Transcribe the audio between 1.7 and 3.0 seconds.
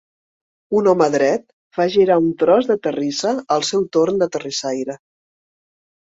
fa girar un tros de